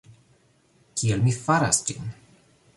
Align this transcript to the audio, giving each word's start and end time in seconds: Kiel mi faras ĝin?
Kiel 1.01 1.23
mi 1.27 1.37
faras 1.43 1.85
ĝin? 1.91 2.13